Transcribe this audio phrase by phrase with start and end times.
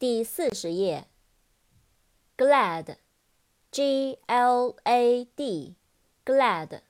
[0.00, 1.06] 第四十页
[2.38, 6.80] ，glad，G L A D，glad，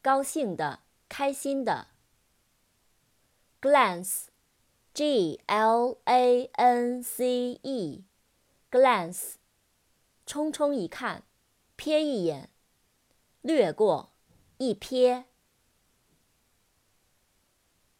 [0.00, 0.80] 高兴的，
[1.10, 1.88] 开心的。
[3.60, 9.34] glance，G L A N C E，glance，
[10.26, 11.24] 匆匆一看，
[11.76, 12.48] 瞥一眼，
[13.42, 14.14] 掠过，
[14.56, 15.24] 一瞥。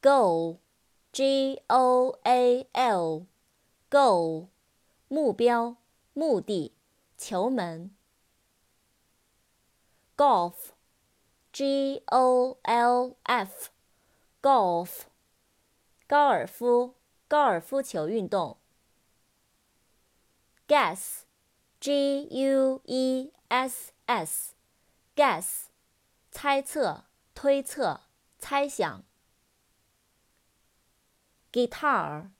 [0.00, 3.26] goal，G O A L。
[3.90, 4.48] Goal，
[5.08, 5.76] 目标、
[6.12, 6.74] 目的、
[7.16, 7.96] 球门。
[10.14, 14.90] Golf，G O L F，Golf，
[16.06, 16.96] 高尔夫、
[17.28, 18.58] 高尔夫球运动。
[20.66, 25.46] Guess，G U E S S，Guess，
[26.30, 28.02] 猜测、推测、
[28.38, 29.02] 猜想。
[31.50, 32.32] Guitar。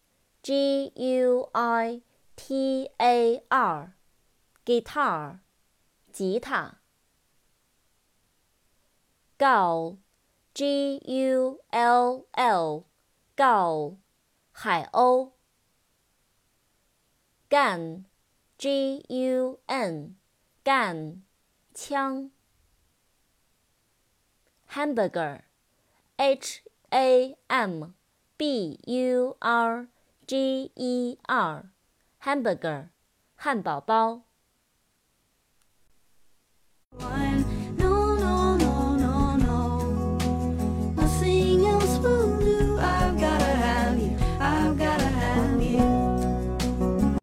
[0.51, 2.01] G U I
[2.35, 3.93] T A R
[4.65, 5.41] guitar
[6.11, 6.79] 吉他
[9.39, 9.99] gull
[10.55, 12.87] G U L L
[13.37, 13.97] gull
[17.51, 18.07] gun
[18.57, 20.17] G U N
[20.65, 21.21] gun
[21.75, 22.31] 枪
[24.69, 25.43] hamburger
[26.19, 27.93] H A M
[28.39, 29.89] B U R
[30.29, 32.91] G E R，hamburger，
[33.35, 34.28] 汉堡包。